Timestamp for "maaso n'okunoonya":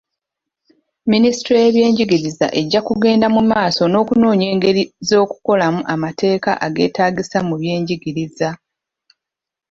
3.51-4.45